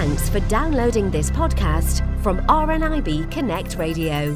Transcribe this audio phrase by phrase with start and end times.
[0.00, 4.34] Thanks for downloading this podcast from RNIB Connect Radio.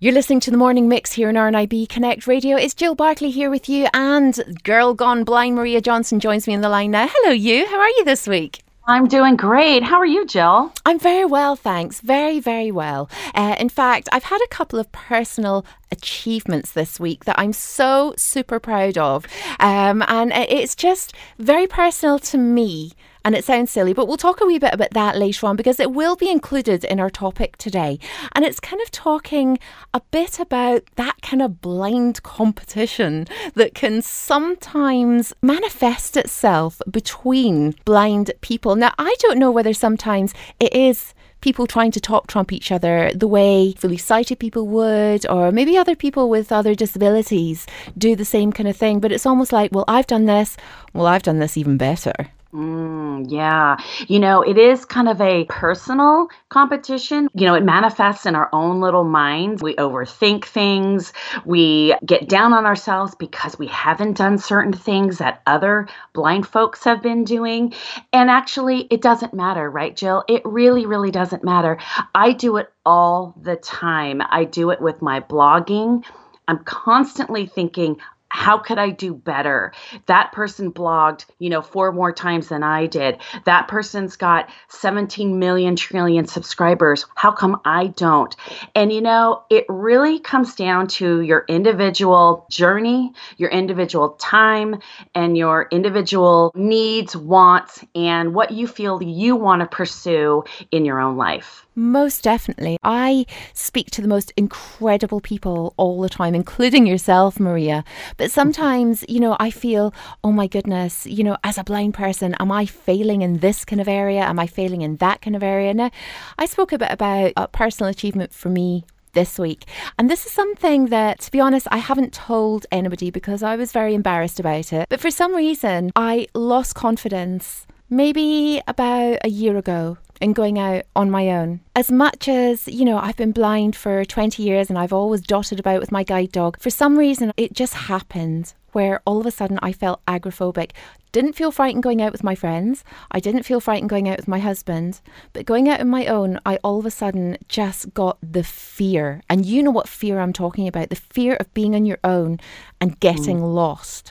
[0.00, 2.56] You're listening to the morning mix here on RNIB Connect Radio.
[2.56, 6.62] It's Jill Barkley here with you, and girl gone blind Maria Johnson joins me in
[6.62, 7.06] the line now.
[7.08, 7.64] Hello, you.
[7.68, 8.64] How are you this week?
[8.88, 9.84] I'm doing great.
[9.84, 10.72] How are you, Jill?
[10.84, 12.00] I'm very well, thanks.
[12.00, 13.08] Very, very well.
[13.36, 18.14] Uh, in fact, I've had a couple of personal achievements this week that I'm so
[18.18, 19.26] super proud of.
[19.60, 22.90] Um, and it's just very personal to me
[23.24, 25.80] and it sounds silly, but we'll talk a wee bit about that later on because
[25.80, 27.98] it will be included in our topic today.
[28.32, 29.58] And it's kind of talking
[29.94, 38.30] a bit about that kind of blind competition that can sometimes manifest itself between blind
[38.42, 38.76] people.
[38.76, 43.10] Now, I don't know whether sometimes it is people trying to talk trump each other
[43.14, 48.24] the way fully sighted people would, or maybe other people with other disabilities do the
[48.24, 48.98] same kind of thing.
[48.98, 50.56] But it's almost like, well, I've done this,
[50.92, 52.14] well, I've done this even better.
[52.54, 53.76] Mm, yeah.
[54.06, 57.28] You know, it is kind of a personal competition.
[57.34, 59.60] You know, it manifests in our own little minds.
[59.60, 61.12] We overthink things.
[61.44, 66.84] We get down on ourselves because we haven't done certain things that other blind folks
[66.84, 67.74] have been doing.
[68.12, 70.22] And actually, it doesn't matter, right, Jill?
[70.28, 71.78] It really, really doesn't matter.
[72.14, 74.22] I do it all the time.
[74.30, 76.04] I do it with my blogging.
[76.46, 77.96] I'm constantly thinking,
[78.34, 79.72] how could I do better?
[80.06, 83.18] That person blogged, you know, four more times than I did.
[83.44, 87.06] That person's got 17 million trillion subscribers.
[87.14, 88.34] How come I don't?
[88.74, 94.80] And, you know, it really comes down to your individual journey, your individual time,
[95.14, 100.98] and your individual needs, wants, and what you feel you want to pursue in your
[100.98, 101.64] own life.
[101.76, 102.78] Most definitely.
[102.84, 107.84] I speak to the most incredible people all the time, including yourself, Maria.
[108.16, 108.34] But mm-hmm.
[108.34, 109.92] sometimes, you know, I feel,
[110.22, 113.80] oh my goodness, you know, as a blind person, am I failing in this kind
[113.80, 114.20] of area?
[114.20, 115.74] Am I failing in that kind of area?
[115.74, 115.90] Now,
[116.38, 119.64] I spoke a bit about a personal achievement for me this week.
[119.98, 123.72] And this is something that, to be honest, I haven't told anybody because I was
[123.72, 124.88] very embarrassed about it.
[124.88, 130.84] But for some reason, I lost confidence maybe about a year ago in going out
[130.94, 131.60] on my own.
[131.74, 135.60] As much as, you know, I've been blind for 20 years and I've always dotted
[135.60, 139.30] about with my guide dog, for some reason it just happened where all of a
[139.30, 140.72] sudden I felt agoraphobic.
[141.14, 142.82] Didn't feel frightened going out with my friends.
[143.12, 145.00] I didn't feel frightened going out with my husband.
[145.32, 149.22] But going out on my own, I all of a sudden just got the fear.
[149.30, 152.40] And you know what fear I'm talking about the fear of being on your own
[152.80, 153.54] and getting mm.
[153.54, 154.10] lost.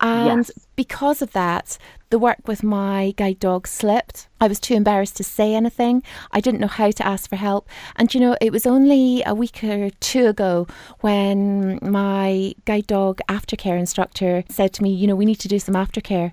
[0.00, 0.50] And yes.
[0.74, 1.78] because of that,
[2.10, 4.28] the work with my guide dog slipped.
[4.40, 6.02] I was too embarrassed to say anything.
[6.32, 7.68] I didn't know how to ask for help.
[7.96, 10.66] And you know, it was only a week or two ago
[11.00, 15.60] when my guide dog aftercare instructor said to me, you know, we need to do
[15.60, 16.32] some aftercare.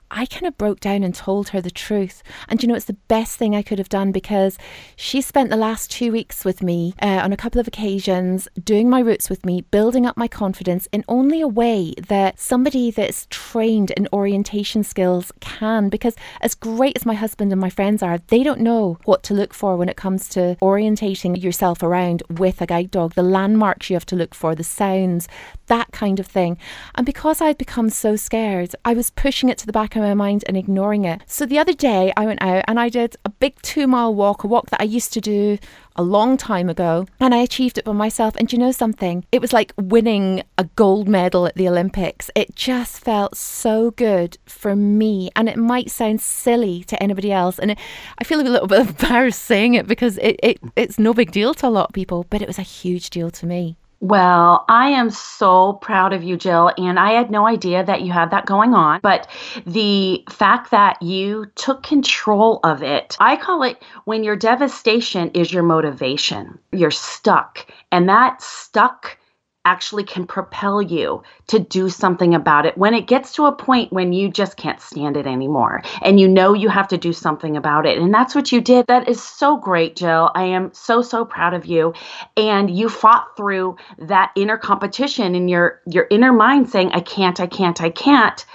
[0.11, 2.21] I kind of broke down and told her the truth.
[2.49, 4.57] And you know, it's the best thing I could have done because
[4.97, 8.89] she spent the last two weeks with me uh, on a couple of occasions, doing
[8.89, 13.25] my routes with me, building up my confidence in only a way that somebody that's
[13.29, 15.87] trained in orientation skills can.
[15.87, 19.33] Because as great as my husband and my friends are, they don't know what to
[19.33, 23.89] look for when it comes to orientating yourself around with a guide dog, the landmarks
[23.89, 25.29] you have to look for, the sounds,
[25.67, 26.57] that kind of thing.
[26.95, 30.43] And because I'd become so scared, I was pushing it to the back my mind
[30.47, 31.21] and ignoring it.
[31.27, 34.43] So the other day, I went out and I did a big two mile walk,
[34.43, 35.57] a walk that I used to do
[35.95, 38.35] a long time ago, and I achieved it by myself.
[38.35, 39.25] And you know something?
[39.31, 42.29] It was like winning a gold medal at the Olympics.
[42.35, 45.29] It just felt so good for me.
[45.35, 47.59] And it might sound silly to anybody else.
[47.59, 47.79] And it,
[48.17, 51.53] I feel a little bit embarrassed saying it because it, it, it's no big deal
[51.55, 53.77] to a lot of people, but it was a huge deal to me.
[54.01, 56.71] Well, I am so proud of you, Jill.
[56.75, 58.99] And I had no idea that you had that going on.
[59.01, 59.27] But
[59.67, 65.53] the fact that you took control of it, I call it when your devastation is
[65.53, 66.57] your motivation.
[66.71, 67.67] You're stuck.
[67.91, 69.19] And that stuck
[69.65, 73.93] actually can propel you to do something about it when it gets to a point
[73.93, 77.57] when you just can't stand it anymore and you know you have to do something
[77.57, 77.97] about it.
[77.97, 78.87] And that's what you did.
[78.87, 80.31] That is so great jill.
[80.35, 81.93] I am so so proud of you.
[82.37, 87.39] And you fought through that inner competition in your your inner mind saying i can't
[87.39, 88.45] i can't i can't.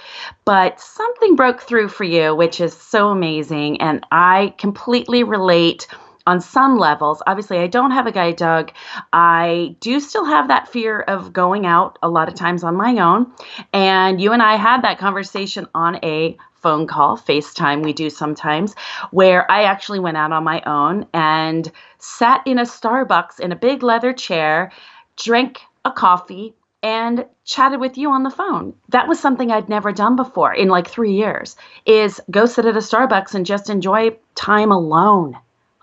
[0.45, 3.81] But something broke through for you which is so amazing.
[3.81, 5.87] And i completely relate
[6.27, 7.23] on some levels.
[7.25, 8.71] Obviously, I don't have a guide dog.
[9.13, 12.97] I do still have that fear of going out a lot of times on my
[12.99, 13.31] own.
[13.73, 18.75] And you and I had that conversation on a phone call, FaceTime, we do sometimes,
[19.11, 23.55] where I actually went out on my own and sat in a Starbucks in a
[23.55, 24.71] big leather chair,
[25.15, 26.53] drank a coffee,
[26.83, 28.73] and chatted with you on the phone.
[28.89, 32.75] That was something I'd never done before in like 3 years is go sit at
[32.75, 35.37] a Starbucks and just enjoy time alone.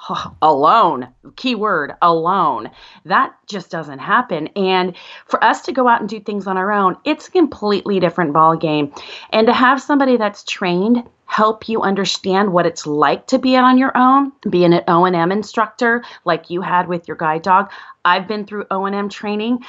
[0.43, 2.71] alone keyword alone.
[3.05, 4.49] That just doesn't happen.
[4.49, 4.97] And
[5.27, 8.33] for us to go out and do things on our own it's a completely different
[8.33, 8.93] ball game
[9.31, 13.79] and to have somebody that's trained help you understand what it's like to be on
[13.79, 17.71] your own being an o&m instructor like you had with your guide dog.
[18.05, 19.61] I've been through o&m training.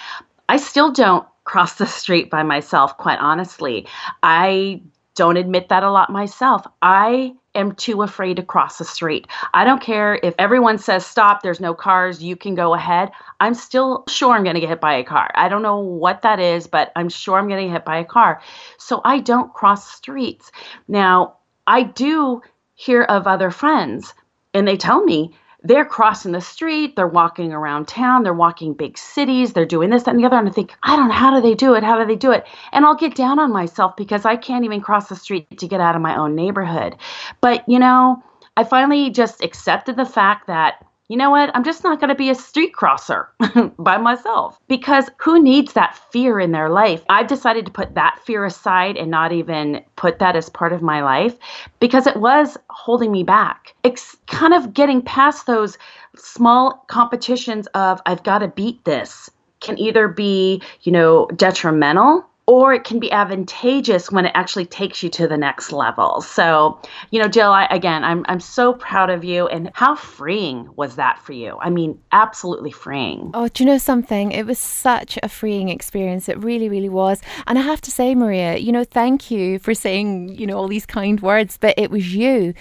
[0.49, 3.87] I still don't cross the street by myself quite honestly.
[4.21, 4.81] I
[5.15, 9.27] don't admit that a lot myself i am too afraid to cross the street.
[9.53, 13.11] I don't care if everyone says stop, there's no cars, you can go ahead.
[13.39, 15.31] I'm still sure I'm going to get hit by a car.
[15.35, 17.97] I don't know what that is, but I'm sure I'm going to get hit by
[17.97, 18.41] a car.
[18.77, 20.51] So I don't cross streets.
[20.87, 22.41] Now, I do
[22.75, 24.13] hear of other friends
[24.53, 25.35] and they tell me
[25.65, 30.03] they're crossing the street, they're walking around town, they're walking big cities, they're doing this,
[30.03, 30.37] that, and the other.
[30.37, 31.83] And I think, I don't know, how do they do it?
[31.83, 32.45] How do they do it?
[32.71, 35.81] And I'll get down on myself because I can't even cross the street to get
[35.81, 36.95] out of my own neighborhood.
[37.41, 38.23] But, you know,
[38.55, 41.51] I finally just accepted the fact that you know what?
[41.55, 43.29] I'm just not going to be a street crosser
[43.77, 47.03] by myself because who needs that fear in their life?
[47.09, 50.81] I've decided to put that fear aside and not even put that as part of
[50.81, 51.37] my life
[51.79, 53.75] because it was holding me back.
[53.83, 55.77] It's kind of getting past those
[56.15, 59.29] small competitions of I've got to beat this
[59.61, 65.01] can either be, you know, detrimental or it can be advantageous when it actually takes
[65.01, 66.21] you to the next level.
[66.21, 69.47] So, you know, Jill, I, again, I'm I'm so proud of you.
[69.47, 71.57] And how freeing was that for you?
[71.59, 73.31] I mean, absolutely freeing.
[73.33, 74.31] Oh, do you know something?
[74.31, 76.29] It was such a freeing experience.
[76.29, 77.21] It really, really was.
[77.47, 80.67] And I have to say, Maria, you know, thank you for saying, you know, all
[80.67, 81.57] these kind words.
[81.57, 82.53] But it was you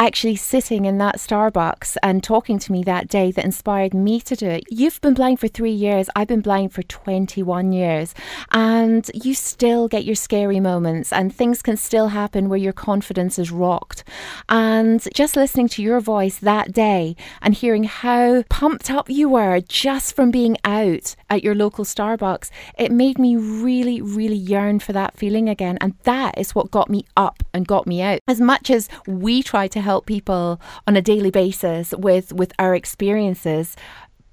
[0.00, 4.34] actually sitting in that Starbucks and talking to me that day that inspired me to
[4.34, 4.64] do it.
[4.70, 8.14] You've been blind for three years, I've been blind for 21 years,
[8.50, 13.38] and you still get your scary moments, and things can still happen where your confidence
[13.38, 14.02] is rocked.
[14.48, 19.60] And just listening to your voice that day and hearing how pumped up you were
[19.60, 22.48] just from being out at your local Starbucks,
[22.78, 25.76] it made me really, really yearn for that feeling again.
[25.82, 28.20] And that is what got me up and got me out.
[28.26, 32.52] As much as we try to help help people on a daily basis with with
[32.58, 33.76] our experiences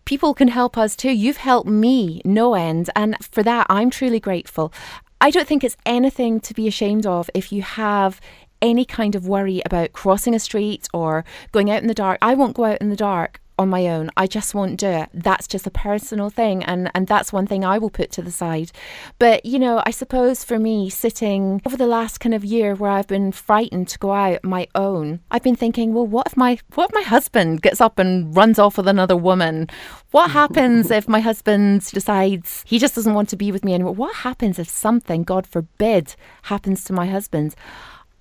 [0.05, 1.11] people can help us too.
[1.11, 4.71] You've helped me no end, and for that, I'm truly grateful.
[5.19, 8.21] I don't think it's anything to be ashamed of if you have
[8.61, 12.17] any kind of worry about crossing a street or going out in the dark.
[12.21, 14.11] I won't go out in the dark on my own.
[14.15, 15.09] I just won't do it.
[15.13, 18.31] That's just a personal thing and and that's one thing I will put to the
[18.31, 18.71] side.
[19.19, 22.91] But you know, I suppose for me sitting over the last kind of year where
[22.91, 26.59] I've been frightened to go out my own, I've been thinking, well, what if my
[26.75, 29.67] what if my husband gets up and runs off with another woman?
[30.11, 33.93] What happens if my husband decides he just doesn't want to be with me anymore?
[33.93, 37.55] What happens if something, God forbid, happens to my husband?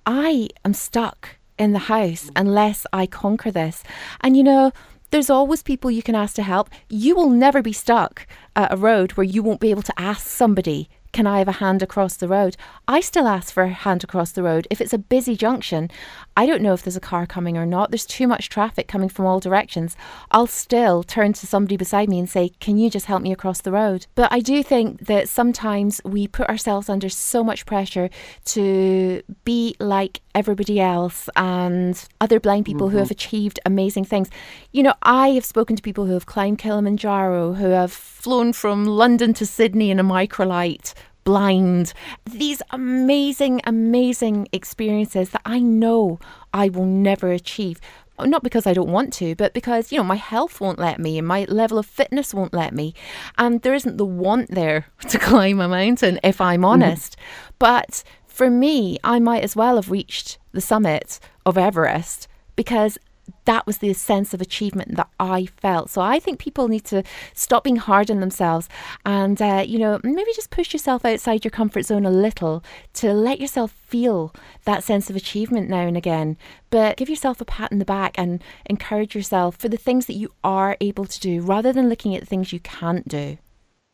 [0.05, 3.83] I am stuck in the house unless I conquer this.
[4.21, 4.71] And you know,
[5.11, 6.69] there's always people you can ask to help.
[6.89, 10.27] You will never be stuck at a road where you won't be able to ask
[10.27, 12.57] somebody can I have a hand across the road?
[12.87, 14.67] I still ask for a hand across the road.
[14.69, 15.89] If it's a busy junction,
[16.37, 17.89] I don't know if there's a car coming or not.
[17.89, 19.97] There's too much traffic coming from all directions.
[20.29, 23.59] I'll still turn to somebody beside me and say, Can you just help me across
[23.61, 24.05] the road?
[24.13, 28.11] But I do think that sometimes we put ourselves under so much pressure
[28.45, 32.93] to be like everybody else and other blind people mm-hmm.
[32.93, 34.29] who have achieved amazing things.
[34.71, 38.85] You know, I have spoken to people who have climbed Kilimanjaro, who have flown from
[38.85, 40.93] London to Sydney in a microlight
[41.27, 41.91] blind.
[42.25, 46.21] These amazing, amazing experiences that I know
[46.53, 47.81] I will never achieve.
[48.17, 51.17] Not because I don't want to, but because, you know, my health won't let me
[51.17, 52.93] and my level of fitness won't let me.
[53.37, 56.65] And there isn't the want there to climb a mountain, if I'm mm-hmm.
[56.65, 57.17] honest.
[57.17, 57.55] Mm-hmm.
[57.59, 62.97] But for me, I might as well have reached the summit of Everest because
[63.45, 65.89] that was the sense of achievement that I felt.
[65.89, 67.03] So I think people need to
[67.33, 68.67] stop being hard on themselves
[69.05, 73.13] and, uh, you know, maybe just push yourself outside your comfort zone a little to
[73.13, 74.33] let yourself feel
[74.65, 76.37] that sense of achievement now and again.
[76.69, 80.13] But give yourself a pat in the back and encourage yourself for the things that
[80.13, 83.37] you are able to do rather than looking at the things you can't do.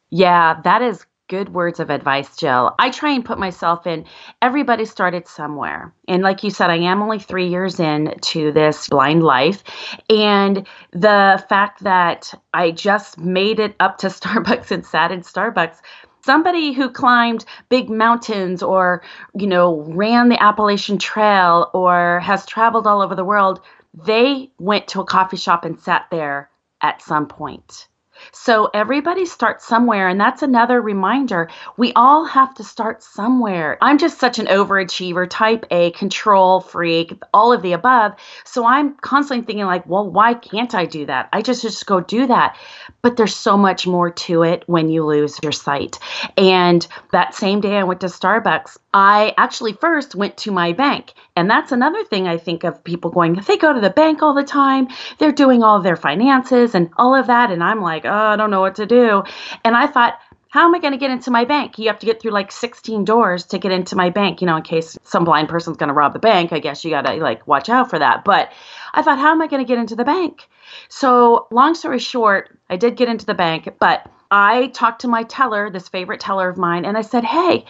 [0.10, 2.76] Yeah, that is good words of advice, Jill.
[2.78, 4.06] I try and put myself in.
[4.44, 5.92] Everybody started somewhere.
[6.08, 9.64] And like you said, I am only three years in to this blind life.
[10.12, 15.82] And the fact that I just made it up to Starbucks and sat in Starbucks
[16.24, 19.04] somebody who climbed big mountains or
[19.36, 23.60] you know ran the appalachian trail or has traveled all over the world
[24.06, 26.50] they went to a coffee shop and sat there
[26.82, 27.90] at some point
[28.32, 30.08] So everybody starts somewhere.
[30.08, 31.50] And that's another reminder.
[31.78, 33.78] We all have to start somewhere.
[33.82, 38.14] I'm just such an overachiever, type A, control freak, all of the above.
[38.46, 41.30] So I'm constantly thinking, like, well, why can't I do that?
[41.34, 42.58] I just just go do that.
[43.02, 46.00] But there's so much more to it when you lose your sight.
[46.38, 51.14] And that same day I went to Starbucks, I actually first went to my bank.
[51.36, 54.34] And that's another thing I think of people going, they go to the bank all
[54.34, 57.52] the time, they're doing all their finances and all of that.
[57.52, 59.24] And I'm like, oh, I don't know what to do.
[59.64, 60.20] And I thought,
[60.50, 61.80] how am I going to get into my bank?
[61.80, 64.58] You have to get through like 16 doors to get into my bank, you know,
[64.58, 66.54] in case some blind person's going to rob the bank.
[66.54, 68.24] I guess you got to like watch out for that.
[68.24, 68.52] But
[68.94, 70.48] I thought, how am I going to get into the bank?
[70.90, 75.24] So, long story short, I did get into the bank, but I talked to my
[75.24, 77.66] teller, this favorite teller of mine, and I said, hey,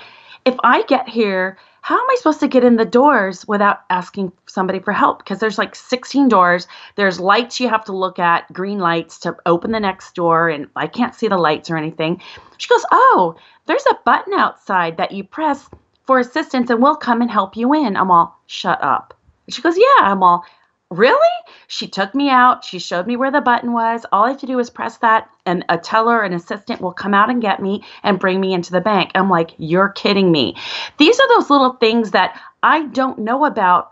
[0.45, 4.31] if I get here how am I supposed to get in the doors without asking
[4.45, 5.17] somebody for help?
[5.17, 6.65] Because there's like 16 doors.
[6.95, 10.67] There's lights you have to look at, green lights to open the next door, and
[10.77, 12.21] I can't see the lights or anything.
[12.57, 13.35] She goes, Oh,
[13.65, 15.69] there's a button outside that you press
[16.05, 17.97] for assistance, and we'll come and help you in.
[17.97, 19.13] I'm all, Shut up.
[19.49, 20.03] She goes, Yeah.
[20.03, 20.45] I'm all,
[20.93, 21.17] Really?
[21.65, 22.63] She took me out.
[22.63, 24.05] She showed me where the button was.
[24.11, 27.15] All I have to do is press that, and a teller, an assistant will come
[27.15, 29.09] out and get me and bring me into the bank.
[29.15, 30.55] I'm like, you're kidding me.
[30.99, 33.91] These are those little things that I don't know about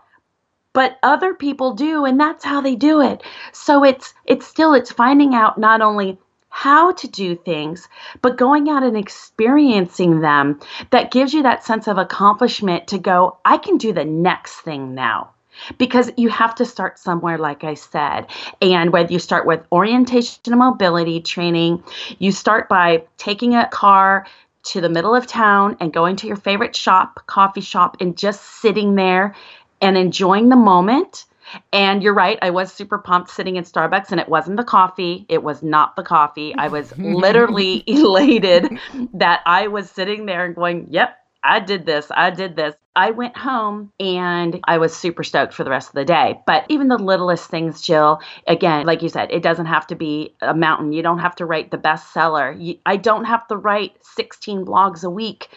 [0.74, 4.90] but other people do and that's how they do it so it's it's still it's
[4.90, 6.18] finding out not only
[6.54, 7.88] how to do things,
[8.20, 13.38] but going out and experiencing them that gives you that sense of accomplishment to go,
[13.44, 15.31] I can do the next thing now
[15.78, 18.26] because you have to start somewhere, like I said.
[18.60, 21.82] And whether you start with orientation and mobility training,
[22.18, 24.26] you start by taking a car
[24.64, 28.60] to the middle of town and going to your favorite shop, coffee shop, and just
[28.60, 29.34] sitting there
[29.80, 31.26] and enjoying the moment.
[31.72, 35.26] And you're right, I was super pumped sitting in Starbucks, and it wasn't the coffee.
[35.28, 36.54] It was not the coffee.
[36.56, 38.78] I was literally elated
[39.14, 42.06] that I was sitting there and going, Yep, I did this.
[42.10, 42.74] I did this.
[42.94, 46.40] I went home and I was super stoked for the rest of the day.
[46.46, 50.34] But even the littlest things, Jill, again, like you said, it doesn't have to be
[50.40, 50.92] a mountain.
[50.92, 52.78] You don't have to write the bestseller.
[52.86, 55.48] I don't have to write 16 blogs a week.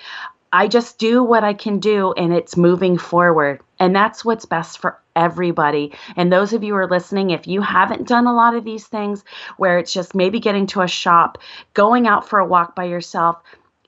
[0.54, 3.62] I just do what I can do and it's moving forward.
[3.78, 5.94] And that's what's best for everybody.
[6.16, 8.88] And those of you who are listening, if you haven't done a lot of these
[8.88, 9.26] things
[9.58, 11.40] where it's just maybe getting to a shop,
[11.74, 13.38] going out for a walk by yourself,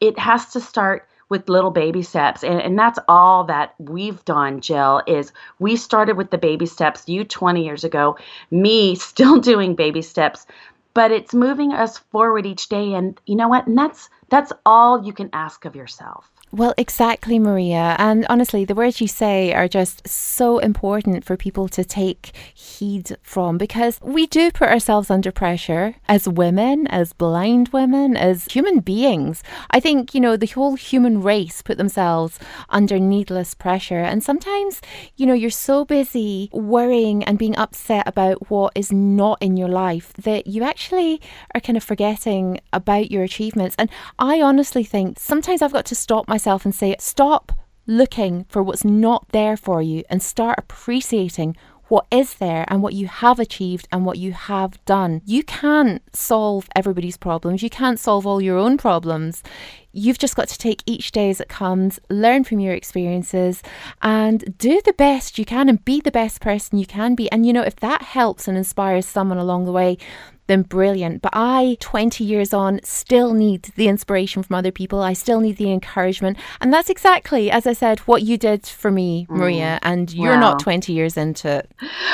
[0.01, 4.61] it has to start with little baby steps and, and that's all that we've done
[4.61, 8.17] jill is we started with the baby steps you 20 years ago
[8.51, 10.45] me still doing baby steps
[10.93, 15.05] but it's moving us forward each day and you know what and that's that's all
[15.05, 17.95] you can ask of yourself well, exactly, Maria.
[17.99, 23.17] And honestly, the words you say are just so important for people to take heed
[23.21, 28.79] from because we do put ourselves under pressure as women, as blind women, as human
[28.79, 29.43] beings.
[29.71, 32.39] I think, you know, the whole human race put themselves
[32.69, 33.99] under needless pressure.
[33.99, 34.81] And sometimes,
[35.17, 39.69] you know, you're so busy worrying and being upset about what is not in your
[39.69, 41.19] life that you actually
[41.53, 43.75] are kind of forgetting about your achievements.
[43.77, 47.51] And I honestly think sometimes I've got to stop myself myself and say, stop
[47.87, 52.93] looking for what's not there for you and start appreciating what is there and what
[52.93, 55.21] you have achieved and what you have done.
[55.25, 57.63] You can't solve everybody's problems.
[57.63, 59.41] You can't solve all your own problems.
[59.93, 63.63] You've just got to take each day as it comes, learn from your experiences,
[64.01, 67.31] and do the best you can and be the best person you can be.
[67.31, 69.97] And you know, if that helps and inspires someone along the way,
[70.47, 71.21] then brilliant.
[71.21, 75.01] But I, 20 years on, still need the inspiration from other people.
[75.01, 76.37] I still need the encouragement.
[76.59, 79.37] And that's exactly, as I said, what you did for me, mm.
[79.37, 79.79] Maria.
[79.83, 80.39] And you're wow.
[80.39, 81.71] not 20 years into it.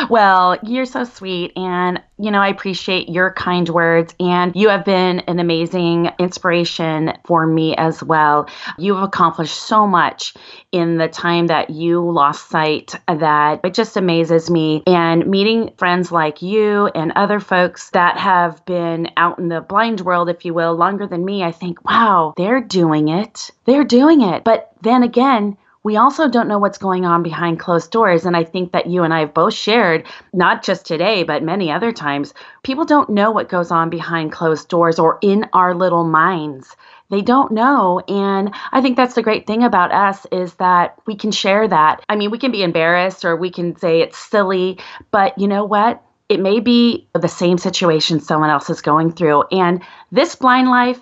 [0.09, 1.53] Well, you're so sweet.
[1.55, 4.15] And, you know, I appreciate your kind words.
[4.17, 8.47] And you have been an amazing inspiration for me as well.
[8.77, 10.33] You've accomplished so much
[10.71, 14.83] in the time that you lost sight that it just amazes me.
[14.87, 20.01] And meeting friends like you and other folks that have been out in the blind
[20.01, 23.51] world, if you will, longer than me, I think, wow, they're doing it.
[23.65, 24.45] They're doing it.
[24.45, 28.25] But then again, we also don't know what's going on behind closed doors.
[28.25, 31.71] And I think that you and I have both shared, not just today, but many
[31.71, 36.05] other times, people don't know what goes on behind closed doors or in our little
[36.05, 36.75] minds.
[37.09, 37.99] They don't know.
[38.07, 42.03] And I think that's the great thing about us is that we can share that.
[42.09, 44.79] I mean, we can be embarrassed or we can say it's silly,
[45.11, 46.01] but you know what?
[46.29, 49.43] It may be the same situation someone else is going through.
[49.51, 51.01] And this blind life,